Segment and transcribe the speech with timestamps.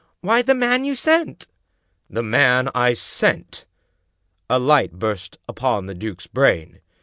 [0.21, 1.45] Why, the man you sent.""
[2.09, 3.65] The man I sent!"
[4.49, 6.79] A light burst upon the duke's brain.